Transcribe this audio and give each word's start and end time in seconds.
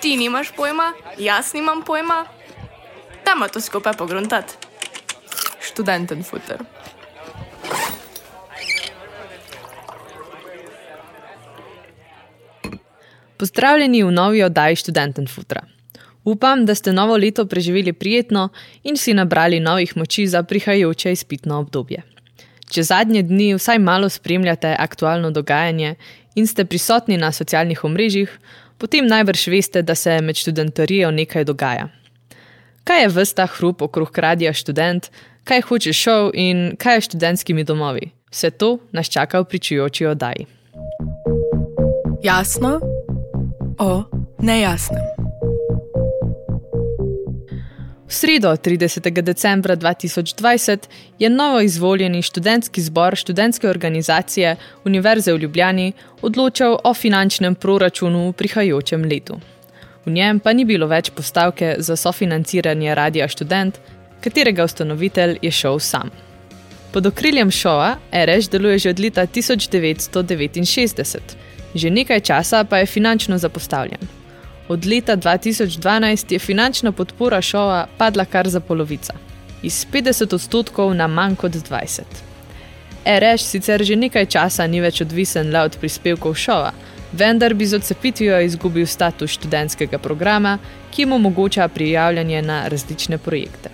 Ti 0.00 0.16
nimaš 0.16 0.50
pojma, 0.56 0.92
jaz 1.18 1.54
nimam 1.54 1.82
pojma. 1.86 2.24
Dajmo 3.24 3.48
to 3.48 3.60
skupaj 3.60 3.92
pogruntati. 3.92 4.54
Študenten 5.60 6.24
futer. 6.24 6.58
Pozdravljeni 13.36 14.02
v 14.02 14.10
novi 14.10 14.42
oddaji 14.42 14.76
Študenten 14.76 15.28
futra. 15.28 15.62
Upam, 16.24 16.66
da 16.66 16.74
ste 16.74 16.92
novo 16.92 17.16
leto 17.16 17.46
preživeli 17.46 17.92
prijetno 17.92 18.48
in 18.82 18.96
si 18.96 19.14
nabrali 19.14 19.60
novih 19.60 19.96
moči 19.96 20.26
za 20.26 20.42
prihajajoče 20.42 21.12
izpitno 21.12 21.58
obdobje. 21.58 22.15
Če 22.70 22.82
zadnje 22.82 23.22
dni 23.22 23.54
vsaj 23.54 23.78
malo 23.78 24.08
spremljate 24.08 24.74
aktualno 24.78 25.30
dogajanje 25.30 25.94
in 26.34 26.46
ste 26.46 26.64
prisotni 26.64 27.16
na 27.16 27.32
socialnih 27.32 27.84
omrežjih, 27.84 28.32
potem 28.78 29.06
najbrž 29.06 29.46
veste, 29.52 29.82
da 29.82 29.94
se 29.94 30.18
med 30.20 30.36
študentorijo 30.36 31.10
nekaj 31.10 31.44
dogaja. 31.44 31.88
Kaj 32.84 33.02
je 33.02 33.08
vsta 33.14 33.46
hrup 33.46 33.82
okrog 33.82 34.18
radija 34.18 34.52
študent, 34.52 35.10
kaj 35.44 35.64
hoče 35.68 35.92
šov 35.92 36.30
in 36.34 36.76
kaj 36.78 36.96
je 36.96 37.06
študentskimi 37.08 37.64
domovi? 37.64 38.10
Vse 38.30 38.50
to 38.50 38.78
nas 38.92 39.10
čaka 39.10 39.40
v 39.40 39.50
pričujoči 39.50 40.06
oddaji. 40.06 40.46
Jasno 42.22 42.80
o 43.78 44.02
nejasnem. 44.42 45.05
V 48.08 48.14
sredo 48.14 48.48
30. 48.48 49.22
decembra 49.22 49.76
2020 49.76 50.78
je 51.18 51.30
novo 51.30 51.60
izvoljeni 51.60 52.22
študentski 52.22 52.82
zbor 52.82 53.16
študentske 53.16 53.68
organizacije 53.68 54.56
Univerze 54.84 55.32
v 55.32 55.38
Ljubljani 55.38 55.92
odločal 56.22 56.78
o 56.84 56.94
finančnem 56.94 57.54
proračunu 57.54 58.28
v 58.28 58.32
prihajajočem 58.32 59.04
letu. 59.04 59.40
V 60.04 60.10
njem 60.10 60.40
pa 60.40 60.52
ni 60.52 60.64
bilo 60.64 60.86
več 60.86 61.10
postavke 61.10 61.74
za 61.78 61.96
sofinanciranje 61.96 62.94
Radia 62.94 63.28
Student, 63.28 63.80
katerega 64.20 64.64
ustanovitelj 64.64 65.38
je 65.42 65.50
šel 65.50 65.78
sam. 65.78 66.10
Pod 66.92 67.06
okriljem 67.06 67.50
šova 67.50 67.96
RS 68.12 68.48
deluje 68.50 68.78
že 68.78 68.90
od 68.90 69.00
leta 69.00 69.26
1969, 69.26 71.18
že 71.74 71.90
nekaj 71.90 72.20
časa 72.20 72.64
pa 72.64 72.78
je 72.78 72.86
finančno 72.86 73.38
zapostavljen. 73.38 74.15
Od 74.68 74.86
leta 74.86 75.16
2012 75.16 76.32
je 76.32 76.38
finančna 76.38 76.92
podpora 76.92 77.42
šova 77.42 77.86
padla 77.98 78.24
kar 78.24 78.48
za 78.48 78.60
polovico, 78.60 79.12
iz 79.62 79.86
50 79.92 80.34
odstotkov 80.34 80.94
na 80.94 81.06
manj 81.06 81.36
kot 81.36 81.52
20. 81.52 82.00
RS 83.04 83.42
sicer 83.42 83.84
že 83.84 83.96
nekaj 83.96 84.26
časa 84.26 84.66
ni 84.66 84.80
več 84.80 85.00
odvisen 85.00 85.52
le 85.54 85.60
od 85.60 85.76
prispevkov 85.78 86.34
šova, 86.34 86.72
vendar 87.12 87.54
bi 87.54 87.66
z 87.66 87.78
odcepitvijo 87.78 88.40
izgubil 88.40 88.86
status 88.86 89.30
študentskega 89.30 89.98
programa, 89.98 90.58
ki 90.90 91.06
mu 91.06 91.14
omogoča 91.14 91.68
prijavljanje 91.68 92.42
na 92.42 92.68
različne 92.68 93.18
projekte. 93.18 93.70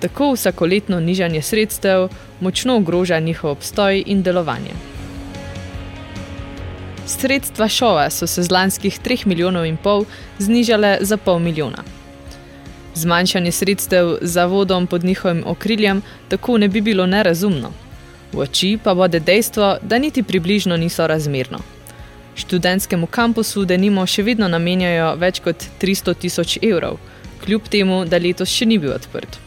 Tako 0.00 0.32
vsakoletno 0.32 1.00
nižanje 1.00 1.42
sredstev 1.42 2.08
močno 2.40 2.76
ogroža 2.76 3.18
njihov 3.18 3.50
obstoj 3.50 4.04
in 4.06 4.22
delovanje. 4.22 4.95
Sredstva 7.06 7.68
šova 7.68 8.10
so 8.10 8.26
se 8.26 8.42
z 8.42 8.50
lanskih 8.50 9.00
3 9.00 9.26
milijonov 9.26 9.66
in 9.66 9.76
pol 9.76 10.04
znižale 10.38 10.98
za 11.00 11.16
pol 11.16 11.38
milijona. 11.38 11.84
Zmanjšanje 12.94 13.52
sredstev 13.52 14.16
za 14.20 14.46
vodom 14.46 14.86
pod 14.86 15.04
njihovim 15.04 15.44
okriljem 15.46 16.02
tako 16.28 16.58
ne 16.58 16.68
bi 16.68 16.80
bilo 16.80 17.06
nerazumno. 17.06 17.70
V 18.32 18.38
oči 18.38 18.78
pa 18.84 18.94
bode 18.94 19.20
dejstvo, 19.20 19.76
da 19.82 19.98
niti 19.98 20.22
približno 20.22 20.76
niso 20.76 21.06
razmerno. 21.06 21.58
Študentskemu 22.34 23.06
kampusu 23.06 23.64
denimo 23.64 24.06
še 24.06 24.22
vedno 24.22 24.48
namenjajo 24.48 25.14
več 25.14 25.40
kot 25.40 25.64
300 25.80 26.14
tisoč 26.14 26.58
evrov, 26.62 26.98
kljub 27.44 27.68
temu, 27.70 28.04
da 28.04 28.18
letos 28.18 28.50
še 28.50 28.66
ni 28.66 28.78
bil 28.78 28.92
odprt. 28.92 29.38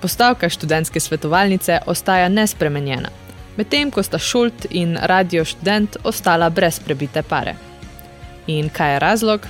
Postavka 0.00 0.48
študentske 0.48 1.00
svetovalnice 1.00 1.80
ostaja 1.86 2.28
nespremenjena 2.28 3.10
medtem 3.60 3.90
ko 3.92 4.02
sta 4.02 4.18
Šult 4.18 4.66
in 4.70 4.96
Radio 4.96 5.44
Student 5.44 5.96
ostala 6.04 6.48
brez 6.50 6.78
prebite 6.80 7.22
pare. 7.22 7.54
In 8.46 8.70
kaj 8.72 8.92
je 8.92 8.98
razlog? 8.98 9.40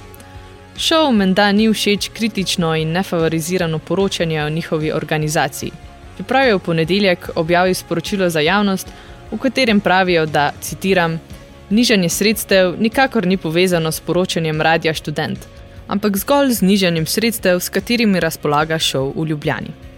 Šov 0.76 1.12
menda 1.12 1.52
ni 1.52 1.68
všeč 1.70 2.08
kritično 2.16 2.72
in 2.76 2.92
nefavorizirano 2.92 3.78
poročanje 3.78 4.42
o 4.44 4.48
njihovi 4.50 4.92
organizaciji. 4.92 5.70
Čeprav 6.16 6.46
je 6.46 6.54
v 6.54 6.58
ponedeljek 6.58 7.28
objavil 7.36 7.74
sporočilo 7.74 8.30
za 8.30 8.40
javnost, 8.40 8.88
v 9.30 9.38
katerem 9.38 9.80
pravijo, 9.80 10.26
da, 10.26 10.50
citiram, 10.60 11.20
nižanje 11.70 12.08
sredstev 12.08 12.74
nikakor 12.80 13.26
ni 13.26 13.36
povezano 13.36 13.92
s 13.92 14.00
poročanjem 14.00 14.60
Radia 14.60 14.94
Student, 14.94 15.38
ampak 15.86 16.16
zgolj 16.16 16.50
z 16.58 16.62
nižanjem 16.62 17.06
sredstev, 17.06 17.60
s 17.60 17.68
katerimi 17.68 18.20
razpolaga 18.20 18.78
šov 18.78 19.12
v 19.16 19.28
Ljubljani. 19.28 19.89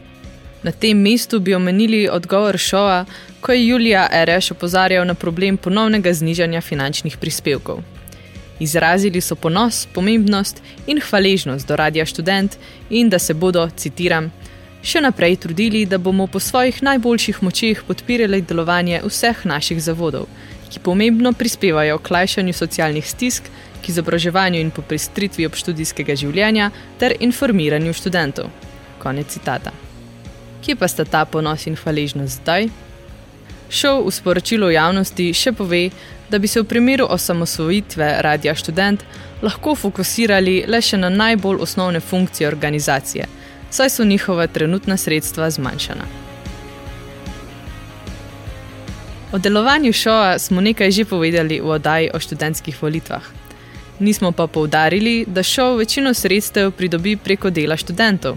Na 0.63 0.73
tem 0.73 0.99
mestu 0.99 1.41
bi 1.41 1.55
omenili 1.55 2.09
odgovor 2.09 2.59
šova, 2.59 3.05
ko 3.41 3.53
je 3.53 3.67
Julija 3.67 4.09
Ereš 4.13 4.51
opozarjal 4.51 5.07
na 5.07 5.15
problem 5.15 5.57
ponovnega 5.57 6.13
znižanja 6.13 6.61
finančnih 6.61 7.17
prispevkov. 7.17 7.83
Izrazili 8.61 9.21
so 9.21 9.35
ponos, 9.35 9.87
pomembnost 9.95 10.63
in 10.87 11.01
hvaležnost 11.01 11.69
do 11.69 11.77
Radia 11.77 12.07
Student 12.07 12.57
in 12.91 13.11
da 13.11 13.19
se 13.19 13.35
bodo, 13.35 13.69
citiram, 13.77 14.31
še 14.83 15.01
naprej 15.01 15.37
trudili, 15.37 15.87
da 15.87 15.99
bomo 15.99 16.27
po 16.27 16.41
svojih 16.41 16.83
najboljših 16.83 17.43
močeh 17.43 17.83
podpirali 17.87 18.43
delovanje 18.43 19.03
vseh 19.03 19.45
naših 19.45 19.83
zavodov, 19.83 20.27
ki 20.71 20.81
pomembno 20.81 21.33
prispevajo 21.33 21.99
k 21.99 22.11
lajšanju 22.11 22.55
socialnih 22.55 23.07
stisk, 23.07 23.51
k 23.83 23.89
izobraževanju 23.89 24.61
in 24.63 24.71
poprestritvi 24.71 25.47
obštudijskega 25.47 26.15
življenja 26.15 26.71
ter 26.99 27.17
informiranju 27.19 27.95
študentov. 27.99 28.53
Konec 29.03 29.35
citata. 29.35 29.92
Kje 30.63 30.77
pa 30.77 30.89
sta 30.89 31.05
ta 31.05 31.25
ponos 31.25 31.67
in 31.67 31.77
hvaležnost 31.77 32.43
zdaj? 32.43 32.69
Šov 33.71 34.05
v 34.07 34.13
sporočilu 34.15 34.71
javnosti 34.71 35.33
še 35.35 35.53
pove, 35.59 35.89
da 36.31 36.39
bi 36.39 36.49
se 36.49 36.61
v 36.63 36.69
primeru 36.71 37.07
osamosvojitve 37.11 38.09
Radia 38.23 38.55
Student 38.55 39.03
lahko 39.43 39.75
fokusirali 39.75 40.63
le 40.69 40.81
še 40.81 41.01
na 41.03 41.11
najbolj 41.11 41.65
osnovne 41.67 42.01
funkcije 42.01 42.49
organizacije, 42.49 43.27
saj 43.71 43.91
so 43.91 44.05
njihova 44.05 44.47
trenutna 44.47 44.97
sredstva 44.97 45.51
zmanjšana. 45.51 46.07
O 49.33 49.39
delovanju 49.39 49.93
šova 49.93 50.39
smo 50.39 50.61
nekaj 50.61 50.91
že 50.91 51.05
povedali 51.05 51.61
v 51.61 51.75
oddaji 51.75 52.11
o 52.15 52.21
študentskih 52.21 52.83
volitvah. 52.83 53.25
Nismo 53.99 54.33
pa 54.33 54.47
poudarili, 54.47 55.25
da 55.27 55.43
šov 55.43 55.77
večino 55.77 56.15
sredstev 56.15 56.71
pridobi 56.71 57.17
preko 57.17 57.51
dela 57.51 57.77
študentov, 57.77 58.37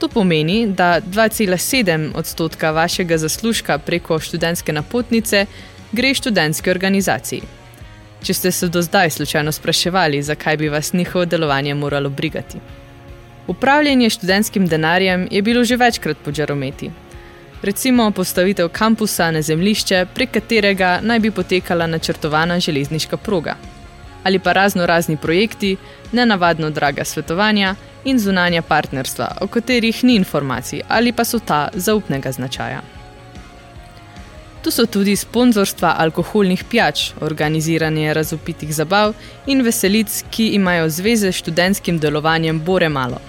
To 0.00 0.08
pomeni, 0.08 0.66
da 0.66 1.00
2,7 1.00 2.10
odstotka 2.14 2.70
vašega 2.70 3.18
zaslužka 3.18 3.78
preko 3.78 4.18
študentske 4.18 4.72
napotnice 4.72 5.46
gre 5.92 6.14
študentski 6.14 6.70
organizaciji. 6.70 7.42
Če 8.22 8.34
ste 8.34 8.52
se 8.52 8.68
do 8.68 8.82
zdaj 8.82 9.10
slučajno 9.10 9.52
spraševali, 9.52 10.22
zakaj 10.22 10.56
bi 10.56 10.68
vas 10.68 10.92
njihovo 10.92 11.24
delovanje 11.24 11.74
moralo 11.74 12.08
brigati. 12.08 12.58
Upravljanje 13.46 14.10
študentskim 14.10 14.66
denarjem 14.66 15.28
je 15.30 15.42
bilo 15.42 15.64
že 15.64 15.76
večkrat 15.76 16.16
po 16.24 16.32
žarometi. 16.32 16.90
Recimo 17.62 18.10
postavitev 18.10 18.68
kampusa 18.68 19.30
na 19.30 19.42
zemlišče, 19.42 20.06
prek 20.14 20.30
katerega 20.30 21.00
naj 21.02 21.18
bi 21.18 21.30
potekala 21.30 21.86
načrtovana 21.86 22.60
železniška 22.60 23.16
proga. 23.16 23.56
Ali 24.24 24.38
pa 24.38 24.52
razno 24.52 24.86
razni 24.86 25.16
projekti, 25.16 25.76
nenavadno 26.12 26.70
draga 26.70 27.04
svetovanja 27.04 27.74
in 28.04 28.18
zunanja 28.18 28.62
partnerstva, 28.62 29.36
o 29.40 29.46
katerih 29.46 30.04
ni 30.04 30.14
informacij 30.14 30.80
ali 30.88 31.12
pa 31.12 31.24
so 31.24 31.38
ta 31.38 31.68
zaupnega 31.74 32.32
značaja. 32.32 32.80
Tu 34.62 34.70
so 34.70 34.84
tudi 34.86 35.16
sponzorstva 35.16 35.94
alkoholnih 35.98 36.64
pijač, 36.64 37.10
organiziranje 37.20 38.14
razupitih 38.14 38.74
zabav 38.74 39.14
in 39.46 39.62
veselic, 39.64 40.24
ki 40.30 40.50
imajo 40.56 40.88
zveze 40.88 41.32
s 41.32 41.40
študentskim 41.40 41.98
delovanjem 41.98 42.60
bore 42.60 42.88
malo. 42.88 43.20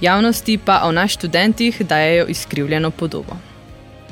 Javnosti 0.00 0.58
pa 0.58 0.80
o 0.84 0.92
naš 0.92 1.12
študentih 1.12 1.82
dajejo 1.86 2.26
izkrivljeno 2.26 2.90
podobo. 2.90 3.36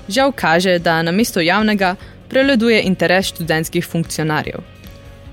Žal 0.09 0.33
kaže, 0.33 0.79
da 0.79 1.03
namesto 1.03 1.41
javnega 1.41 1.95
prevladuje 2.29 2.83
interes 2.83 3.27
študentskih 3.27 3.87
funkcionarjev, 3.87 4.61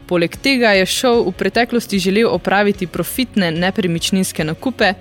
Poleg 0.08 0.38
tega 0.40 0.72
je 0.72 0.86
šov 0.86 1.26
v 1.28 1.32
preteklosti 1.36 2.00
želel 2.00 2.30
opraviti 2.32 2.88
profitne 2.88 3.52
nepremičninske 3.52 4.44
nakupe, 4.44 4.94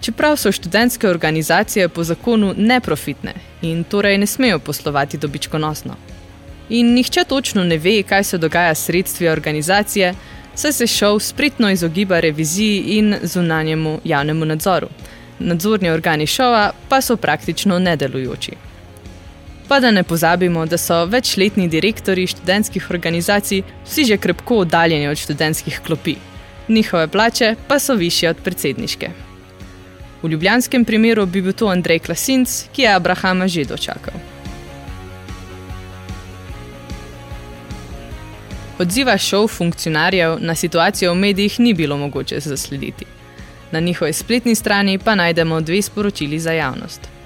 čeprav 0.00 0.36
so 0.36 0.52
študentske 0.52 1.08
organizacije 1.08 1.88
po 1.88 2.04
zakonu 2.04 2.54
neprofitne 2.56 3.34
in 3.62 3.84
torej 3.84 4.18
ne 4.18 4.26
smejo 4.26 4.58
poslovati 4.58 5.18
dobičkonosno. 5.18 5.96
In 6.68 6.94
nihče 6.94 7.24
točno 7.28 7.64
ne 7.64 7.78
ve, 7.78 8.02
kaj 8.02 8.24
se 8.24 8.38
dogaja 8.38 8.74
s 8.74 8.84
sredstvi 8.84 9.28
organizacije, 9.28 10.14
saj 10.54 10.72
se 10.72 10.86
šov 10.86 11.20
spritno 11.20 11.70
izogiba 11.70 12.20
reviziji 12.20 12.82
in 12.98 13.16
zunanjemu 13.22 14.00
javnemu 14.04 14.44
nadzoru. 14.44 14.88
Nadzorni 15.38 15.90
organi 15.90 16.26
šova 16.26 16.72
pa 16.88 17.00
so 17.00 17.16
praktično 17.16 17.78
nedelujoči. 17.78 18.52
Pa 19.68 19.80
da 19.80 19.90
ne 19.90 20.02
pozabimo, 20.02 20.66
da 20.66 20.78
so 20.78 21.04
večletni 21.04 21.68
direktori 21.68 22.26
študentskih 22.26 22.90
organizacij 22.90 23.62
vsi 23.84 24.04
že 24.04 24.16
krepko 24.16 24.56
oddaljeni 24.56 25.08
od 25.08 25.18
študentskih 25.18 25.80
klopi. 25.86 26.14
Njihove 26.68 27.08
plače 27.08 27.54
pa 27.68 27.78
so 27.78 27.94
više 27.94 28.28
od 28.28 28.36
predsedniške. 28.44 29.10
V 30.22 30.28
ljubljanskem 30.28 30.84
primeru 30.84 31.26
bi 31.26 31.42
bil 31.42 31.52
to 31.52 31.66
Andrej 31.66 31.98
Klasinc, 31.98 32.64
ki 32.72 32.82
je 32.82 32.94
Abrahama 32.94 33.48
že 33.48 33.64
dočakal. 33.64 34.14
Odziva 38.78 39.18
šov 39.18 39.48
funkcionarjev 39.48 40.36
na 40.40 40.54
situacijo 40.54 41.12
v 41.12 41.16
medijih 41.16 41.60
ni 41.60 41.74
bilo 41.74 41.96
mogoče 41.96 42.40
zaslediti. 42.40 43.04
Na 43.72 43.80
njihovi 43.80 44.12
spletni 44.12 44.54
strani 44.54 44.98
pa 44.98 45.14
najdemo 45.14 45.60
dve 45.60 45.82
sporočili 45.82 46.38
za 46.38 46.52
javnost. 46.52 47.17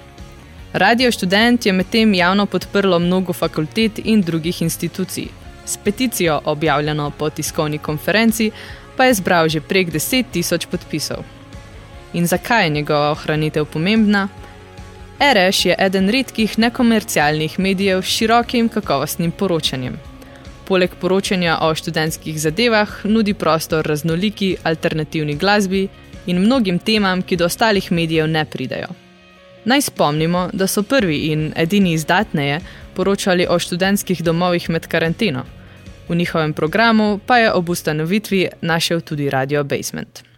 Radio 0.73 1.11
študent 1.11 1.65
je 1.65 1.73
medtem 1.73 2.13
javno 2.13 2.45
podprlo 2.45 2.99
mnogo 2.99 3.33
fakultet 3.33 3.99
in 4.03 4.21
drugih 4.21 4.61
institucij. 4.61 5.27
S 5.65 5.77
peticijo, 5.77 6.41
objavljeno 6.45 7.11
po 7.17 7.29
tiskovni 7.29 7.77
konferenci, 7.77 8.51
pa 8.97 9.05
je 9.05 9.13
zbral 9.13 9.49
že 9.49 9.61
prek 9.61 9.87
10 9.93 10.23
tisoč 10.31 10.65
podpisov. 10.65 11.17
In 12.13 12.27
zakaj 12.27 12.65
je 12.65 12.69
njegova 12.69 13.11
ohranitev 13.11 13.65
pomembna? 13.65 14.27
RS 15.19 15.65
je 15.65 15.75
eden 15.79 16.09
redkih 16.09 16.59
nekomercialnih 16.59 17.59
medijev 17.59 18.01
s 18.01 18.05
širokim 18.05 18.69
kakovostnim 18.69 19.31
poročanjem. 19.31 19.99
Poleg 20.65 20.89
poročanja 21.01 21.57
o 21.61 21.75
študentskih 21.75 22.39
zadevah 22.39 22.89
nudi 23.03 23.33
prostor 23.33 23.85
raznoliki 23.85 24.55
alternativni 24.63 25.35
glasbi 25.35 25.87
in 26.25 26.41
mnogim 26.41 26.79
temam, 26.79 27.21
ki 27.21 27.35
do 27.35 27.45
ostalih 27.45 27.91
medijev 27.91 28.27
ne 28.27 28.45
pridajo. 28.45 29.02
Naj 29.65 29.81
spomnimo, 29.81 30.49
da 30.53 30.67
so 30.67 30.83
prvi 30.83 31.17
in 31.17 31.53
edini 31.55 31.93
izdatneje 31.93 32.59
poročali 32.95 33.47
o 33.49 33.59
študentskih 33.59 34.23
domovih 34.23 34.69
med 34.69 34.87
karanteno. 34.87 35.45
V 36.09 36.15
njihovem 36.15 36.53
programu 36.53 37.19
pa 37.25 37.37
je 37.37 37.53
ob 37.53 37.69
ustanovitvi 37.69 38.47
našel 38.61 39.01
tudi 39.01 39.29
Radio 39.29 39.63
Basement. 39.63 40.32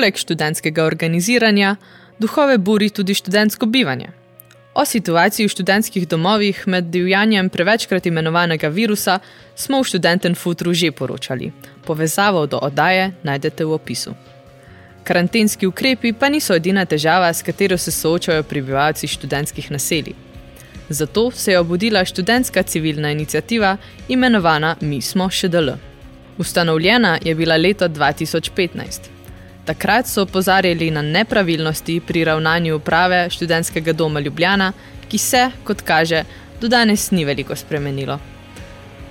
Poleg 0.00 0.16
študentskega 0.16 0.84
organiziranja, 0.88 1.74
duhove 2.18 2.54
buri 2.58 2.86
tudi 2.88 3.12
študentsko 3.14 3.66
bivanje. 3.66 4.06
O 4.74 4.84
situaciji 4.84 5.44
v 5.44 5.52
študentskih 5.52 6.06
domovih 6.08 6.62
med 6.66 6.88
divjanjem 6.88 7.50
prevečkrat 7.52 8.06
imenovanega 8.08 8.70
virusa 8.72 9.18
smo 9.56 9.82
v 9.82 9.88
študenten 9.90 10.34
futru 10.34 10.72
že 10.72 10.88
poročali. 10.92 11.50
Povezavo 11.84 12.46
do 12.46 12.62
oddaje 12.62 13.12
najdete 13.22 13.64
v 13.64 13.76
opisu. 13.76 14.14
Karantenski 15.04 15.68
ukrepi 15.68 16.14
pa 16.16 16.32
niso 16.32 16.56
edina 16.56 16.86
težava, 16.88 17.28
s 17.28 17.44
katero 17.44 17.76
se 17.76 17.92
soočajo 17.92 18.42
prebivalci 18.42 19.06
študentskih 19.06 19.70
naselij. 19.70 20.16
Zato 20.88 21.30
se 21.30 21.52
je 21.52 21.60
obudila 21.60 22.04
študentska 22.04 22.62
civilna 22.62 23.12
inicijativa 23.12 23.76
imenovana 24.08 24.76
Mi 24.80 25.02
smo 25.02 25.28
ŠDL. 25.28 25.76
Ustanovljena 26.38 27.18
je 27.22 27.34
bila 27.34 27.56
leta 27.56 27.88
2015. 27.88 29.19
Takrat 29.64 30.06
so 30.06 30.22
opozarjali 30.22 30.90
na 30.90 31.02
nepravilnosti 31.02 32.00
pri 32.06 32.24
ravnanju 32.24 32.76
uprave 32.76 33.30
študentskega 33.30 33.92
doma 33.92 34.20
Ljubljana, 34.20 34.72
ki 35.08 35.18
se, 35.18 35.50
kot 35.64 35.82
kaže, 35.82 36.24
do 36.60 36.68
danes 36.68 37.10
ni 37.10 37.24
veliko 37.24 37.56
spremenilo. 37.56 38.18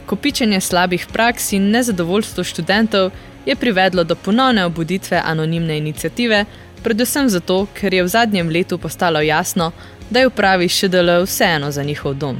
Kopičenje 0.05 0.61
slabih 0.61 1.07
praks 1.13 1.51
in 1.53 1.69
nezadovoljstvo 1.71 2.43
študentov 2.43 3.11
je 3.45 3.55
privedlo 3.55 4.03
do 4.03 4.15
ponovne 4.15 4.65
obuditve 4.65 5.21
anonimne 5.25 5.77
inicijative, 5.77 6.45
predvsem 6.83 7.29
zato, 7.29 7.65
ker 7.73 7.93
je 7.93 8.03
v 8.03 8.07
zadnjem 8.07 8.49
letu 8.49 8.77
postalo 8.77 9.21
jasno, 9.21 9.71
da 10.09 10.19
je 10.19 10.27
upravi 10.27 10.69
ŠDL 10.69 11.23
vseeno 11.25 11.71
za 11.71 11.83
njihov 11.83 12.13
dom. 12.13 12.39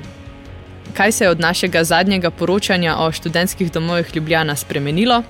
Kaj 0.94 1.12
se 1.12 1.24
je 1.24 1.30
od 1.30 1.40
našega 1.40 1.84
zadnjega 1.84 2.32
poročanja 2.32 2.96
o 2.98 3.12
študentskih 3.12 3.72
domovih 3.72 4.16
Ljubljana 4.16 4.56
spremenilo? 4.56 5.24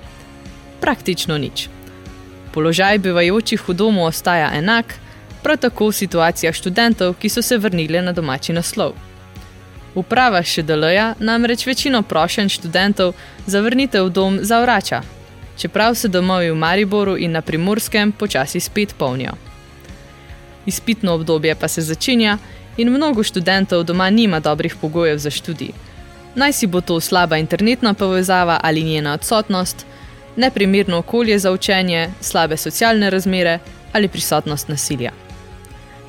Praktično 0.80 1.38
nič. 1.38 1.68
Položaj 2.50 2.98
bivajočih 2.98 3.68
v 3.68 3.74
domu 3.74 4.04
ostaja 4.04 4.50
enak, 4.54 4.94
prav 5.42 5.56
tako 5.56 5.88
v 5.88 5.98
situacijah 6.02 6.54
študentov, 6.54 7.14
ki 7.14 7.28
so 7.28 7.42
se 7.42 7.58
vrnili 7.58 8.02
na 8.02 8.12
domači 8.12 8.52
naslov. 8.52 8.92
Uprava 9.94 10.42
ŠDL-ja 10.42 11.14
namreč 11.18 11.66
večino 11.66 12.02
prošen 12.02 12.48
študentov 12.48 13.14
za 13.46 13.60
vrnitev 13.60 14.06
v 14.06 14.10
dom 14.10 14.38
zavrača, 14.42 15.02
čeprav 15.56 15.94
se 15.94 16.08
domovi 16.08 16.50
v 16.50 16.56
Mariboru 16.56 17.16
in 17.18 17.32
na 17.32 17.42
Primorskem 17.42 18.12
počasi 18.12 18.60
spet 18.60 18.94
polnijo. 18.98 19.32
Izpitno 20.66 21.14
obdobje 21.14 21.54
pa 21.54 21.68
se 21.68 21.82
začenja 21.82 22.38
in 22.76 22.90
mnogo 22.90 23.22
študentov 23.22 23.84
doma 23.84 24.10
nima 24.10 24.40
dobrih 24.40 24.76
pogojev 24.80 25.18
za 25.18 25.30
študij. 25.30 25.70
Naj 26.34 26.52
si 26.52 26.66
bo 26.66 26.80
to 26.80 27.00
slaba 27.00 27.36
internetna 27.36 27.94
povezava 27.94 28.60
ali 28.62 28.82
njena 28.82 29.12
odsotnost, 29.12 29.86
neprimerno 30.36 30.98
okolje 30.98 31.38
za 31.38 31.52
učenje, 31.52 32.10
slabe 32.20 32.56
socialne 32.56 33.10
razmere 33.10 33.58
ali 33.92 34.08
prisotnost 34.08 34.68
nasilja. 34.68 35.10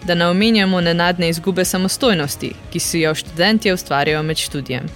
Da 0.03 0.15
ne 0.15 0.27
omenjamo 0.27 0.81
nenadne 0.81 1.29
izgube 1.29 1.65
samostojnosti, 1.65 2.53
ki 2.71 2.79
si 2.79 2.99
jo 2.99 3.15
študentje 3.15 3.73
ustvarjajo 3.73 4.23
med 4.23 4.37
študijem. 4.37 4.89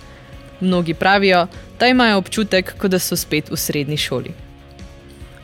Mnogi 0.60 0.94
pravijo, 0.94 1.48
da 1.79 1.88
imajo 1.88 2.17
občutek, 2.17 2.74
kot 2.77 2.91
da 2.91 3.00
so 3.00 3.15
spet 3.15 3.50
v 3.50 3.58
srednji 3.58 3.98
šoli. 3.98 4.32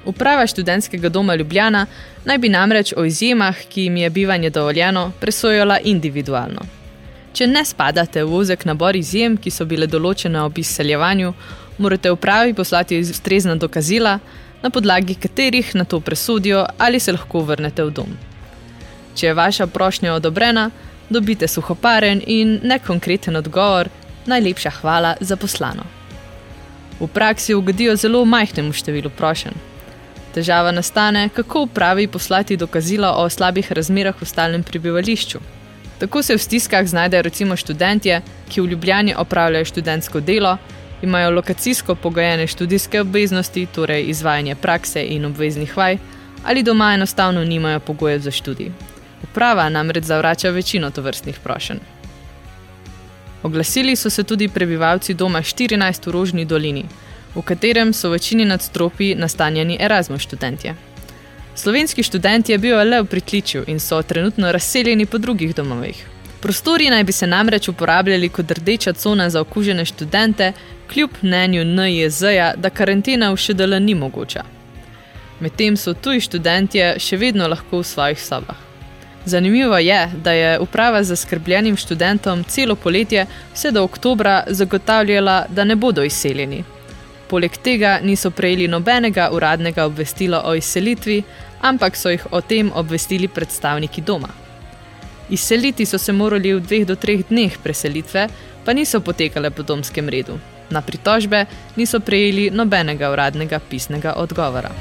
Uprava 0.06 0.48
študentskega 0.48 1.10
doma 1.10 1.36
Ljubljana 1.36 1.86
naj 2.26 2.38
bi 2.38 2.50
namreč 2.50 2.94
o 2.98 3.06
izjemah, 3.06 3.58
ki 3.70 3.82
jim 3.82 3.98
je 3.98 4.10
bivanje 4.10 4.50
dovoljeno, 4.50 5.12
presojala 5.20 5.80
individualno. 5.84 6.62
Če 7.34 7.48
ne 7.48 7.66
spadate 7.66 8.24
v 8.24 8.34
ozek 8.36 8.66
nabor 8.66 8.96
izjem, 8.96 9.38
ki 9.38 9.52
so 9.52 9.66
bile 9.66 9.88
določene 9.88 10.42
ob 10.42 10.58
izseljevanju, 10.58 11.34
morate 11.78 12.12
upravi 12.12 12.54
poslati 12.54 13.00
ustrezna 13.00 13.56
dokazila, 13.56 14.20
na 14.62 14.70
podlagi 14.70 15.16
katerih 15.16 15.76
na 15.76 15.84
to 15.84 16.00
presodijo, 16.00 16.66
ali 16.78 17.00
se 17.00 17.12
lahko 17.12 17.40
vrnete 17.40 17.84
v 17.84 17.92
dom. 17.92 18.12
Če 19.16 19.28
je 19.28 19.34
vaša 19.34 19.68
prošnja 19.68 20.14
odobrena, 20.14 20.70
dobite 21.10 21.48
suhoparen 21.48 22.22
in 22.28 22.60
nekonkreten 22.64 23.36
odgovor, 23.36 23.90
najlepša 24.26 24.70
hvala 24.82 25.16
za 25.20 25.36
poslano. 25.36 25.84
V 27.00 27.08
praksi 27.08 27.54
ugodijo 27.54 27.96
zelo 27.96 28.26
majhnemu 28.26 28.74
številu 28.74 29.10
prošen. 29.10 29.58
Težava 30.32 30.72
nastane, 30.72 31.30
kako 31.34 31.66
upravi 31.66 32.08
poslati 32.08 32.58
dokazilo 32.58 33.10
o 33.18 33.30
slabih 33.30 33.72
razmerah 33.72 34.16
v 34.22 34.26
stalnem 34.26 34.64
prebivališču. 34.64 35.42
Tako 36.00 36.22
se 36.24 36.38
v 36.38 36.42
stiskah 36.42 36.88
znajdejo 36.88 37.22
recimo 37.22 37.56
študentje, 37.58 38.22
ki 38.50 38.62
v 38.62 38.72
Ljubljani 38.72 39.16
opravljajo 39.18 39.66
študentsko 39.66 40.22
delo, 40.22 40.58
imajo 41.02 41.32
lokacijsko 41.32 41.96
pogojene 41.96 42.48
študijske 42.48 43.02
obveznosti, 43.02 43.68
torej 43.76 44.06
izvajanje 44.08 44.56
prakse 44.56 45.06
in 45.06 45.26
obveznih 45.26 45.78
vaj, 45.78 45.98
ali 46.44 46.64
doma 46.64 46.94
enostavno 46.94 47.44
nimajo 47.44 47.80
pogojev 47.80 48.20
za 48.20 48.32
študij. 48.32 48.72
Uprava 49.24 49.70
namreč 49.70 50.04
zavrača 50.04 50.50
večino 50.50 50.90
tovrstnih 50.90 51.40
prošenj. 51.44 51.80
Oglasili 53.44 53.96
so 53.96 54.10
se 54.10 54.24
tudi 54.24 54.48
prebivalci 54.48 55.14
doma 55.14 55.42
14 55.42 56.08
v 56.08 56.12
Rožni 56.12 56.46
dolini, 56.46 56.86
v 57.36 57.42
katerem 57.42 57.94
so 57.94 58.10
večini 58.10 58.46
nadstropi 58.46 59.16
nastanjeni 59.16 59.78
Erasmus 59.80 60.22
študentje. 60.22 60.76
Slovenski 61.56 62.04
študenti 62.04 62.52
je 62.52 62.58
bil 62.58 62.78
le 62.78 63.02
v 63.02 63.06
pritličju 63.06 63.64
in 63.68 63.80
so 63.80 64.02
trenutno 64.02 64.52
razseljeni 64.52 65.06
po 65.06 65.18
drugih 65.18 65.56
domovih. 65.56 66.06
Prostori 66.42 66.90
naj 66.90 67.04
bi 67.04 67.12
se 67.12 67.28
namreč 67.28 67.68
uporabljali 67.68 68.30
kot 68.30 68.52
rdeča 68.52 68.94
cona 68.94 69.30
za 69.30 69.42
okužene 69.42 69.86
študente, 69.86 70.54
kljub 70.94 71.10
mnenju 71.22 71.66
NJZ-ja, 71.66 72.54
da 72.58 72.70
karantena 72.70 73.30
v 73.32 73.38
ŠDL 73.38 73.78
ni 73.80 73.96
mogoča. 73.96 74.44
Medtem 75.40 75.78
so 75.78 75.94
tuji 75.94 76.22
študentje 76.22 76.96
še 77.00 77.18
vedno 77.18 77.48
lahko 77.48 77.84
v 77.84 77.88
svojih 77.94 78.20
sobah. 78.22 78.58
Zanimivo 79.26 79.78
je, 79.78 80.10
da 80.24 80.32
je 80.32 80.60
uprava 80.60 81.04
za 81.04 81.16
skrbljenim 81.16 81.78
študentom 81.78 82.44
celo 82.44 82.76
poletje 82.76 83.26
vse 83.54 83.72
do 83.72 83.84
oktobra 83.84 84.44
zagotavljala, 84.48 85.46
da 85.50 85.64
ne 85.64 85.76
bodo 85.76 86.04
izseljeni. 86.04 86.64
Poleg 87.30 87.58
tega 87.64 88.00
niso 88.04 88.32
prejeli 88.32 88.68
nobenega 88.68 89.30
uradnega 89.32 89.86
obvestila 89.86 90.42
o 90.46 90.56
izselitvi, 90.56 91.24
ampak 91.62 91.96
so 91.96 92.10
jih 92.10 92.28
o 92.32 92.42
tem 92.42 92.72
obvestili 92.76 93.28
predstavniki 93.28 94.02
doma. 94.02 94.41
Izseliti 95.32 95.86
so 95.86 95.98
se 95.98 96.14
morali 96.14 96.54
v 96.54 96.60
dveh 96.60 96.86
do 96.86 96.96
treh 96.96 97.24
dneh 97.30 97.58
preselitve, 97.64 98.28
pa 98.66 98.74
niso 98.74 99.00
potekale 99.00 99.50
po 99.50 99.64
domskem 99.64 100.10
redu. 100.10 100.40
Na 100.70 100.82
pritožbe 100.82 101.46
niso 101.76 102.00
prejeli 102.00 102.50
nobenega 102.52 103.12
uradnega 103.12 103.60
pisnega 103.60 104.14
odgovora. 104.20 104.72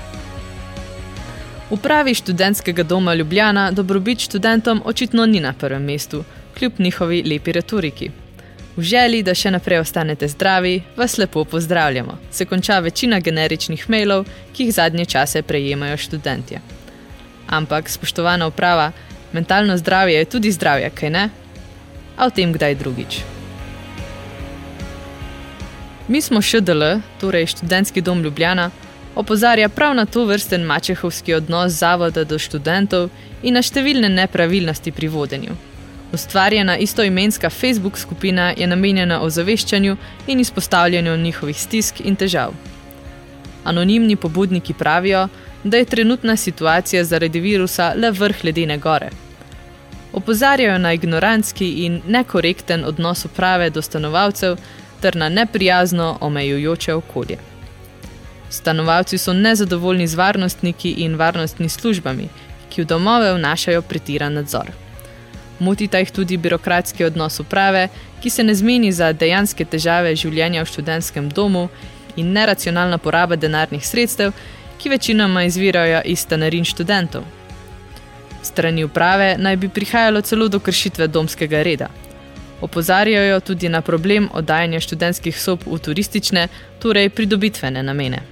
Upravi 1.71 2.15
študentskega 2.15 2.83
doma 2.83 3.15
Ljubljana 3.15 3.71
dobrobit 3.71 4.19
študentom 4.21 4.83
očitno 4.85 5.27
ni 5.27 5.41
na 5.41 5.53
prvem 5.53 5.85
mestu, 5.85 6.25
kljub 6.59 6.73
njihovi 6.79 7.23
lepi 7.23 7.53
retoriki. 7.53 8.11
V 8.77 8.83
želji, 8.83 9.23
da 9.23 9.35
še 9.35 9.51
naprej 9.51 9.79
ostanete 9.79 10.29
zdravi, 10.29 10.83
vas 10.97 11.19
lepo 11.19 11.45
pozdravljamo. 11.45 12.19
Se 12.31 12.45
konča 12.45 12.79
večina 12.79 13.21
generičnih 13.21 13.91
mailov, 13.91 14.27
ki 14.53 14.65
jih 14.65 14.75
zadnje 14.75 15.05
čase 15.05 15.43
prejemajo 15.43 15.97
študentje. 15.97 16.61
Ampak, 17.47 17.89
spoštovana 17.89 18.47
uprava, 18.47 18.93
mentalno 19.33 19.77
zdravje 19.77 20.19
je 20.19 20.25
tudi 20.25 20.53
zdravje, 20.53 20.91
kaj 20.91 21.11
ne? 21.11 21.29
A 22.17 22.27
o 22.27 22.31
tem 22.31 22.53
kdaj 22.53 22.75
drugič. 22.75 23.21
Mi 26.09 26.21
smo 26.21 26.43
ŠDL, 26.43 26.99
torej 27.21 27.47
študentski 27.47 28.01
dom 28.01 28.23
Ljubljana, 28.23 28.71
opozarja 29.15 29.69
prav 29.69 29.95
na 29.95 30.07
to 30.07 30.25
vrsten 30.25 30.63
mačehovski 30.63 31.35
odnos 31.35 31.73
zavoda 31.73 32.25
do 32.25 32.39
študentov 32.39 33.11
in 33.43 33.55
na 33.55 33.63
številne 33.63 34.09
nepravilnosti 34.09 34.93
pri 34.93 35.09
vodenju. 35.09 35.55
Ustvarjena 36.13 36.77
istoimenska 36.77 37.51
Facebook 37.51 37.99
skupina 37.99 38.51
je 38.57 38.67
namenjena 38.67 39.21
ozaveščanju 39.23 39.97
in 40.27 40.41
izpostavljanju 40.41 41.17
njihovih 41.17 41.61
stisk 41.61 42.01
in 42.01 42.17
težav. 42.17 42.55
Anonimni 43.65 44.17
pobudniki 44.17 44.75
pravijo, 44.75 45.29
da 45.65 45.77
je 45.77 45.85
trenutna 45.85 46.37
situacija 46.37 47.05
zaradi 47.05 47.41
virusa 47.41 47.93
le 47.97 48.11
vrh 48.11 48.45
ledene 48.45 48.79
gore. 48.79 49.11
Opozarjajo 50.13 50.79
na 50.79 50.93
ignorantski 50.93 51.71
in 51.85 52.03
nekorekten 52.09 52.85
odnos 52.85 53.25
uprave 53.25 53.71
do 53.71 53.83
stanovalcev 53.83 54.57
ter 55.01 55.17
na 55.17 55.29
neprijazno 55.29 56.19
omejujoče 56.21 56.95
okolje. 56.95 57.39
Stanovalci 58.51 59.19
so 59.19 59.33
nezadovoljni 59.33 60.07
z 60.07 60.15
varnostniki 60.15 60.91
in 60.91 61.15
varnostni 61.15 61.69
službami, 61.69 62.29
ki 62.71 62.83
v 62.83 62.85
domove 62.85 63.33
vnašajo 63.35 63.83
pretiran 63.83 64.33
nadzor. 64.33 64.71
Motita 65.59 65.99
jih 65.99 66.11
tudi 66.11 66.37
birokratski 66.37 67.05
odnos 67.05 67.41
uprave, 67.41 67.89
ki 68.23 68.31
se 68.31 68.45
ne 68.45 68.55
zmeni 68.55 68.93
za 68.93 69.13
dejanske 69.13 69.65
težave 69.65 70.17
življenja 70.17 70.63
v 70.63 70.71
študentskem 70.73 71.29
domu 71.29 71.69
in 72.17 72.33
neracionalna 72.33 72.99
poraba 72.99 73.37
denarnih 73.37 73.87
sredstev, 73.87 74.33
ki 74.83 74.89
večinoma 74.89 75.45
izvirajo 75.45 76.01
iz 76.05 76.19
stanarin 76.19 76.65
študentov. 76.65 77.23
Strani 78.43 78.85
uprave 78.85 79.37
naj 79.39 79.57
bi 79.57 79.69
prihajalo 79.69 80.21
celo 80.21 80.49
do 80.49 80.59
kršitve 80.59 81.07
domskega 81.07 81.63
reda. 81.63 81.89
Opozarjajo 82.61 83.41
tudi 83.41 83.69
na 83.69 83.81
problem 83.81 84.29
oddajanja 84.33 84.81
študentskih 84.81 85.41
sob 85.41 85.61
v 85.67 85.79
turistične, 85.79 86.49
torej 86.79 87.11
pridobitvene 87.11 87.83
namene. 87.83 88.23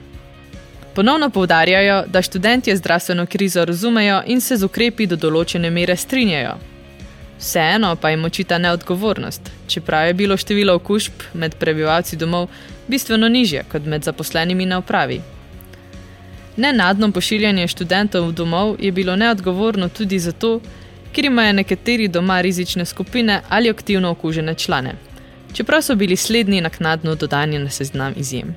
Ponovno 0.94 1.30
povdarjajo, 1.30 2.04
da 2.06 2.22
študentje 2.22 2.76
zdravstveno 2.76 3.26
krizo 3.26 3.64
razumejo 3.64 4.22
in 4.26 4.40
se 4.40 4.56
z 4.56 4.64
ukrepi 4.64 5.06
do 5.06 5.16
določene 5.16 5.70
mere 5.70 5.96
strinjajo. 5.96 6.56
Vseeno 7.38 7.96
pa 7.96 8.10
jim 8.10 8.24
očita 8.24 8.58
neodgovornost, 8.58 9.52
čeprav 9.66 10.06
je 10.06 10.14
bilo 10.14 10.36
število 10.36 10.74
okužb 10.74 11.12
med 11.34 11.54
prebivalci 11.54 12.16
domov 12.16 12.48
bistveno 12.88 13.28
nižje 13.28 13.64
kot 13.72 13.86
med 13.86 14.02
zaposlenimi 14.02 14.66
na 14.66 14.78
upravi. 14.78 15.20
Nenadno 16.58 17.12
pošiljanje 17.12 17.68
študentov 17.68 18.32
domov 18.32 18.76
je 18.82 18.92
bilo 18.92 19.16
neodgovorno 19.16 19.88
tudi 19.88 20.18
zato, 20.18 20.60
ker 21.12 21.24
imajo 21.24 21.52
nekateri 21.52 22.08
doma 22.08 22.40
rizične 22.40 22.84
skupine 22.84 23.40
ali 23.48 23.70
aktivno 23.70 24.10
okužene 24.10 24.54
člane, 24.54 24.94
čeprav 25.52 25.82
so 25.82 25.94
bili 25.94 26.16
slednji 26.16 26.60
naknadno 26.60 27.14
dodani 27.14 27.58
na 27.58 27.70
seznam 27.70 28.14
izjem. 28.16 28.56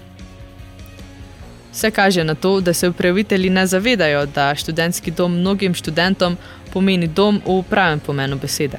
Vse 1.71 1.91
kaže 1.91 2.23
na 2.23 2.35
to, 2.35 2.61
da 2.61 2.73
se 2.73 2.89
upravitelji 2.89 3.49
ne 3.49 3.67
zavedajo, 3.67 4.25
da 4.25 4.55
študentski 4.55 5.11
dom 5.11 5.37
mnogim 5.39 5.73
študentom 5.73 6.37
pomeni 6.73 7.07
dom 7.07 7.41
v 7.45 7.61
pravem 7.69 7.99
pomenu 7.99 8.39
besede. 8.41 8.77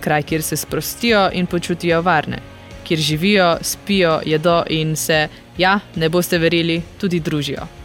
Kraj, 0.00 0.22
kjer 0.22 0.42
se 0.42 0.56
sprostijo 0.56 1.30
in 1.32 1.46
počutijo 1.46 2.02
varne, 2.02 2.38
kjer 2.84 3.00
živijo, 3.00 3.56
spijo, 3.62 4.20
jedo 4.26 4.62
in 4.70 4.96
se, 4.96 5.28
ja, 5.58 5.80
ne 5.96 6.08
boste 6.08 6.38
verili, 6.38 6.82
tudi 7.00 7.20
družijo. 7.20 7.77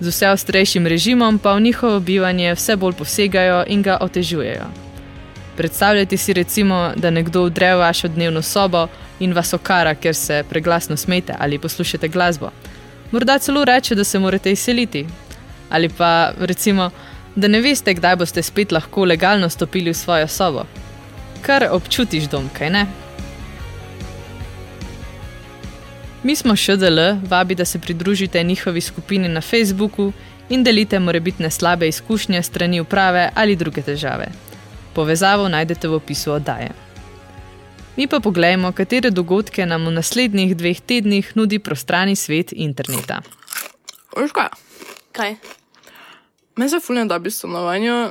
Z 0.00 0.08
vse 0.08 0.30
ostrejšim 0.30 0.86
režimom 0.86 1.38
pa 1.38 1.54
v 1.54 1.60
njihovo 1.60 2.00
bivanje 2.00 2.54
vse 2.54 2.76
bolj 2.76 2.94
posegajo 2.94 3.64
in 3.66 3.82
ga 3.82 3.98
otežujejo. 4.00 4.66
Predstavljajte 5.56 6.16
si 6.16 6.32
recimo, 6.32 6.92
da 6.96 7.10
nekdo 7.10 7.44
vdre 7.44 7.74
v 7.74 7.78
vašo 7.78 8.08
dnevno 8.08 8.42
sobo 8.42 8.86
in 9.20 9.32
vas 9.32 9.52
okara, 9.54 9.94
ker 9.94 10.14
se 10.14 10.44
preglasno 10.50 10.96
smete 10.96 11.34
ali 11.38 11.58
poslušate 11.58 12.08
glasbo. 12.08 12.50
Morda 13.10 13.38
celo 13.38 13.64
reče, 13.64 13.94
da 13.94 14.04
se 14.04 14.18
morate 14.18 14.52
izseliti. 14.52 15.06
Ali 15.70 15.88
pa 15.88 16.30
recimo, 16.38 16.90
da 17.36 17.48
ne 17.48 17.60
veste, 17.60 17.94
kdaj 17.94 18.16
boste 18.16 18.42
spet 18.42 18.72
lahko 18.72 19.04
legalno 19.04 19.48
stopili 19.48 19.90
v 19.90 19.94
svojo 19.94 20.28
sobo. 20.28 20.64
Kar 21.42 21.68
občutiš 21.70 22.28
dom, 22.28 22.50
kaj 22.58 22.70
ne? 22.70 22.86
Mi 26.22 26.36
smo 26.36 26.56
ŠDL, 26.56 26.98
vabi, 27.28 27.54
da 27.54 27.64
se 27.64 27.78
pridružite 27.78 28.42
njihovi 28.42 28.80
skupini 28.80 29.28
na 29.28 29.40
Facebooku 29.40 30.12
in 30.48 30.64
delite 30.64 30.98
morebitne 30.98 31.50
slabe 31.50 31.88
izkušnje 31.88 32.42
strani 32.42 32.80
uprave 32.80 33.30
ali 33.34 33.56
druge 33.56 33.82
težave. 33.82 34.26
Povezavo 34.94 35.48
najdete 35.48 35.88
v 35.88 35.94
opisu 35.94 36.32
oddaje. 36.32 36.70
Mi 37.96 38.06
pa 38.06 38.20
pogledajmo, 38.20 38.72
katere 38.72 39.10
dogodke 39.10 39.66
nam 39.66 39.86
v 39.86 39.90
naslednjih 39.90 40.56
dveh 40.56 40.80
tednih 40.80 41.36
nudi 41.36 41.58
prostrani 41.58 42.16
svet 42.16 42.52
interneta. 42.52 43.22
Veš 44.16 44.32
kaj? 44.32 44.48
Kaj? 45.12 45.36
Meni 46.56 46.70
se 46.70 46.80
fulno 46.80 47.04
da 47.04 47.18
bi 47.18 47.30
stanovanje. 47.30 48.10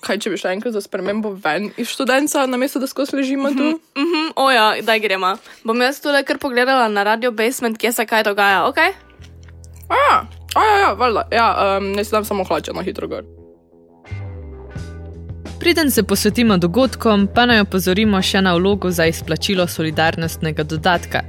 Kaj 0.00 0.18
če 0.18 0.30
bi 0.30 0.38
še 0.40 0.48
enkrat 0.48 0.72
za 0.74 0.80
spremembo 0.80 1.36
ven 1.44 1.70
iz 1.76 1.88
študenta, 1.92 2.46
namesto 2.46 2.80
da 2.80 2.86
skozi 2.86 3.16
ležimo 3.16 3.52
tu? 3.52 3.68
Mhm, 3.96 4.06
mm 4.06 4.21
oja, 4.36 4.74
daj 4.82 5.00
gremo. 5.00 5.36
Bom 5.64 5.80
jaz 5.82 6.00
tole 6.00 6.24
kar 6.24 6.38
pogledala 6.38 6.88
na 6.88 7.02
radio 7.02 7.32
basement, 7.32 7.78
kje 7.78 7.92
se 7.92 8.06
kaj 8.06 8.22
dogaja, 8.22 8.64
ok? 8.66 8.78
A 9.88 9.94
ja, 9.94 10.26
a 10.54 10.64
ja, 10.64 10.78
ja, 10.80 10.92
valjda. 10.92 11.28
Ja, 11.32 11.76
um, 11.78 11.92
ne 11.92 12.04
si 12.04 12.10
dam 12.10 12.24
samo 12.24 12.44
hlače 12.44 12.72
na 12.72 12.82
hitro 12.82 13.08
gor. 13.08 13.24
Preden 15.60 15.90
se 15.90 16.02
posvetimo 16.02 16.56
dogodkom, 16.58 17.28
pa 17.34 17.46
naj 17.46 17.60
opozorimo 17.62 18.22
še 18.22 18.40
na 18.42 18.54
vlogo 18.54 18.90
za 18.90 19.06
izplačilo 19.06 19.66
solidarnostnega 19.68 20.64
dodatka, 20.66 21.22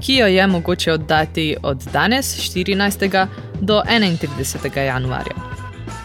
ki 0.00 0.20
jo 0.20 0.26
je 0.26 0.46
mogoče 0.46 0.92
oddati 0.92 1.56
od 1.62 1.82
danes, 1.92 2.36
14. 2.38 3.26
do 3.60 3.82
31. 3.88 4.78
januarja. 4.86 5.34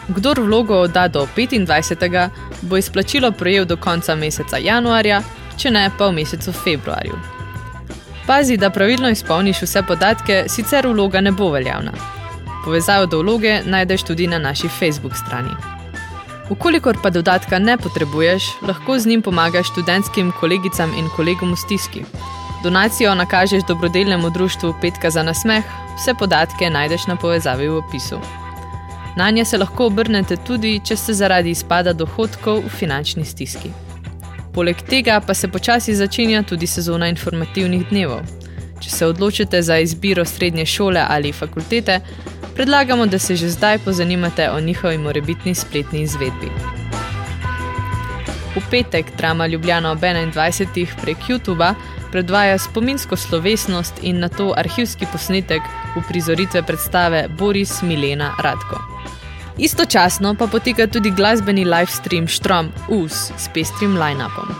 Kdor 0.08 0.40
vlogo 0.40 0.80
odda 0.88 1.08
do 1.08 1.28
25. 1.36 2.30
bo 2.62 2.78
izplačilo 2.78 3.32
prejel 3.32 3.66
do 3.66 3.78
konca 3.78 4.16
meseca 4.16 4.58
januarja, 4.58 5.22
če 5.58 5.72
ne 5.72 5.90
pa 5.98 6.08
v 6.08 6.20
mesecu 6.20 6.52
februarju. 6.54 7.18
Pazi, 8.28 8.58
da 8.58 8.70
pravilno 8.70 9.10
izpolniš 9.10 9.62
vse 9.62 9.84
podatke, 9.88 10.44
sicer 10.52 10.88
vloga 10.88 11.22
ne 11.22 11.32
bo 11.32 11.50
veljavna. 11.52 11.94
Povezavo 12.66 13.06
do 13.06 13.22
vloge 13.22 13.62
najdeš 13.66 14.04
tudi 14.04 14.28
na 14.28 14.40
naši 14.40 14.68
Facebook 14.68 15.16
strani. 15.16 15.54
Ukolikor 16.50 16.98
pa 17.04 17.10
dodatka 17.10 17.60
ne 17.60 17.78
potrebuješ, 17.78 18.44
lahko 18.68 19.00
z 19.00 19.06
njim 19.06 19.22
pomagaš 19.22 19.72
študentskim 19.72 20.32
kolegicam 20.40 20.94
in 21.00 21.08
kolegom 21.16 21.54
v 21.54 21.58
stiski. 21.58 22.04
Donacijo 22.64 23.16
nakažeš 23.16 23.64
dobrodelnemu 23.68 24.30
društvu 24.30 24.74
Petka 24.82 25.10
za 25.10 25.24
nasmeh, 25.24 25.64
vse 25.96 26.14
podatke 26.20 26.70
najdeš 26.70 27.08
na 27.08 27.16
povezavi 27.16 27.68
v 27.70 27.78
opisu. 27.78 28.20
Na 29.16 29.30
nje 29.32 29.46
se 29.46 29.58
lahko 29.58 29.86
obrnete 29.86 30.38
tudi, 30.38 30.80
če 30.80 30.96
ste 30.96 31.14
zaradi 31.14 31.52
izpada 31.52 31.94
dohodkov 31.94 32.64
v 32.66 32.70
finančni 32.70 33.26
stiski. 33.26 33.87
Poleg 34.58 34.80
tega 34.90 35.20
pa 35.22 35.34
se 35.38 35.48
počasi 35.48 35.94
začenja 35.96 36.40
tudi 36.44 36.66
sezona 36.68 37.08
informativnih 37.12 37.84
dnevov. 37.92 38.24
Če 38.82 38.90
se 38.90 39.06
odločite 39.06 39.60
za 39.62 39.78
izbiro 39.78 40.24
srednje 40.26 40.66
šole 40.66 41.04
ali 41.10 41.30
fakultete, 41.32 42.00
predlagamo, 42.56 43.06
da 43.06 43.20
se 43.20 43.36
že 43.36 43.52
zdaj 43.54 43.78
pozanimate 43.86 44.50
o 44.50 44.60
njihovi 44.60 44.98
morebitni 44.98 45.54
spletni 45.56 46.02
izvedbi. 46.02 46.50
V 48.56 48.66
petek 48.72 49.14
drama 49.18 49.48
Ljubljana 49.48 49.92
ob 49.92 50.02
21. 50.02 50.88
prek 51.02 51.30
YouTube 51.30 51.74
predvaja 52.12 52.58
spominsko 52.58 53.16
slovesnost 53.16 54.02
in 54.02 54.20
na 54.20 54.30
to 54.30 54.54
arhivski 54.58 55.06
posnetek 55.12 55.62
v 55.96 56.02
prizoritve 56.10 56.64
predstave 56.64 57.28
Boris 57.38 57.82
Milena 57.82 58.34
Radko. 58.42 58.97
Istočasno 59.58 60.36
pa 60.38 60.48
poteka 60.48 60.88
tudi 60.88 61.10
glasbeni 61.12 61.66
live 61.66 61.90
stream 61.90 62.28
Štrom 62.28 62.70
US 62.90 63.32
s 63.38 63.50
pestrim 63.54 63.98
line-upom. 63.98 64.54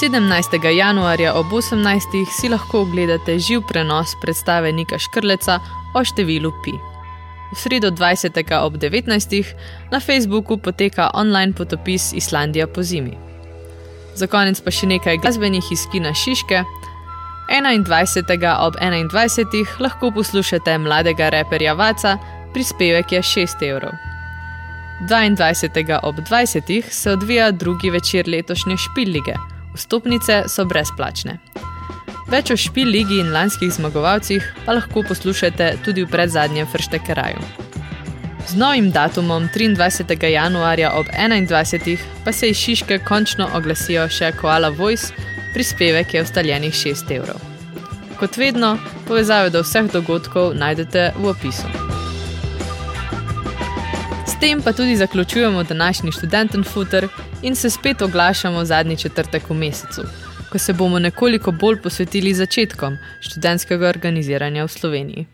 17. 0.00 0.76
januarja 0.76 1.34
ob 1.34 1.46
18. 1.46 2.26
si 2.40 2.48
lahko 2.48 2.80
ogledate 2.80 3.38
živ 3.38 3.60
prenos 3.68 4.14
predstave 4.22 4.72
Nika 4.72 4.98
Škrleca 4.98 5.58
o 5.94 6.04
številu 6.04 6.52
pi. 6.62 6.76
V 7.50 7.58
sredo 7.58 7.90
20. 7.90 8.38
ob 8.62 8.78
19. 8.78 9.10
na 9.90 10.00
Facebooku 10.00 10.58
poteka 10.62 11.10
online 11.14 11.52
potopis 11.52 12.12
Islandija 12.12 12.66
po 12.66 12.82
zimi. 12.82 13.18
Za 14.14 14.30
konec 14.30 14.60
pa 14.62 14.70
še 14.70 14.86
nekaj 14.86 15.18
glasbenih 15.18 15.72
iz 15.74 15.88
Kina 15.90 16.14
Šiške. 16.14 16.62
21. 17.50 18.30
ob 18.62 18.76
21. 18.78 19.66
lahko 19.80 20.10
poslušate 20.14 20.78
mladega 20.78 21.30
reperja 21.32 21.74
Vaca, 21.74 22.18
prispevek 22.58 23.12
je 23.12 23.22
6 23.22 23.68
evrov. 23.70 23.92
22. 25.08 25.98
ob 26.02 26.16
20. 26.16 26.82
se 26.90 27.10
odvija 27.10 27.50
drugi 27.50 27.90
večer 27.90 28.28
letošnje 28.28 28.76
špillige, 28.76 29.34
vstopnice 29.74 30.42
so 30.48 30.64
brezplačne. 30.64 31.36
Več 32.28 32.50
o 32.50 32.56
špil 32.58 32.90
ligi 32.90 33.20
in 33.22 33.30
lanskih 33.30 33.70
zmagovalcih 33.72 34.48
pa 34.66 34.74
lahko 34.74 35.04
poslušate 35.06 35.68
tudi 35.84 36.02
v 36.02 36.10
predzadnjem 36.10 36.66
Frštekeraju. 36.72 37.44
Z 38.48 38.58
novim 38.58 38.90
datumom 38.90 39.46
23. 39.54 40.26
januarja 40.32 40.90
ob 40.98 41.06
21. 41.14 41.94
pa 42.24 42.32
se 42.32 42.50
iz 42.50 42.56
Šiške 42.56 42.98
končno 42.98 43.46
oglasijo 43.54 44.08
še 44.08 44.32
Koala 44.40 44.68
Voice, 44.68 45.14
prispevek 45.54 46.14
je 46.14 46.24
ustaljenih 46.26 46.74
6 46.74 47.14
evrov. 47.20 47.38
Kot 48.18 48.36
vedno, 48.36 48.78
povezave 49.06 49.54
do 49.54 49.62
vseh 49.62 49.86
dogodkov 49.92 50.58
najdete 50.58 51.12
v 51.22 51.30
opisu. 51.30 51.87
Tem 54.40 54.62
pa 54.62 54.72
tudi 54.72 54.96
zaključujemo 54.96 55.62
današnji 55.62 56.12
študenten 56.12 56.64
footer 56.64 57.08
in 57.42 57.54
se 57.54 57.70
spet 57.70 58.02
oglašamo 58.02 58.64
zadnji 58.64 58.96
četrtek 58.96 59.50
v 59.50 59.54
mesecu 59.54 60.02
ko 60.48 60.58
se 60.58 60.72
bomo 60.72 60.98
nekoliko 60.98 61.52
bolj 61.52 61.80
posvetili 61.82 62.34
začetkom 62.34 62.96
študentskega 63.20 63.88
organiziranja 63.88 64.64
v 64.64 64.68
Sloveniji. 64.68 65.26